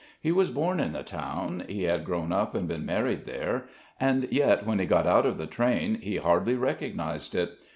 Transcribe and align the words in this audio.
He 0.19 0.31
was 0.31 0.49
born 0.49 0.79
in 0.79 0.93
the 0.93 1.03
town, 1.03 1.63
he 1.69 1.83
had 1.83 2.05
grown 2.05 2.31
up 2.31 2.55
and 2.55 2.67
been 2.67 2.87
married 2.87 3.25
there, 3.25 3.65
and 3.99 4.27
yet 4.31 4.65
when 4.65 4.79
he 4.79 4.87
got 4.87 5.05
out 5.05 5.27
of 5.27 5.37
the 5.37 5.45
train 5.45 5.99
he 6.01 6.15
hardly 6.17 6.55
recognised 6.55 7.35
it. 7.35 7.51